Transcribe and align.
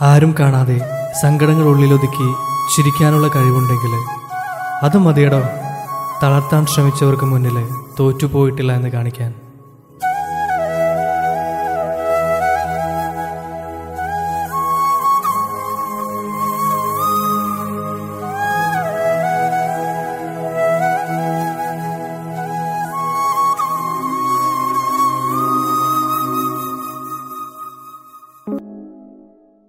ആരും 0.00 0.34
കാണാതെ 0.40 0.78
സങ്കടങ്ങൾ 1.22 1.64
ഉള്ളിലൊതുക്കി 1.64 2.26
ചിരിക്കാനുള്ള 2.76 3.28
കഴിവുണ്ടെങ്കിൽ 3.28 3.92
അത് 4.82 4.98
മതിയടോ. 4.98 5.40
തളർത്താൻ 6.22 6.66
ശ്രമിച്ചവർക്ക് 6.66 7.24
മുന്നിൽ 7.24 7.68
തോറ്റുപോയിട്ടില്ല 8.00 8.72
എന്ന് 8.72 8.88
കാണിക്കാൻ. 8.88 9.34